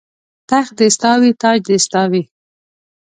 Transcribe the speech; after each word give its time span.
تخت 0.49 0.73
دې 0.79 0.87
ستا 0.95 1.11
وي 1.21 1.31
تاج 1.41 1.57
دې 1.67 1.77
ستا 1.85 2.01
وي 2.11 2.23